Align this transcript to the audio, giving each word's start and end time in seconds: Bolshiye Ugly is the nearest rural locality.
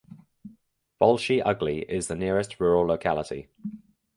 Bolshiye 0.99 1.43
Ugly 1.45 1.81
is 1.83 2.07
the 2.07 2.15
nearest 2.15 2.59
rural 2.59 2.87
locality. 2.87 3.49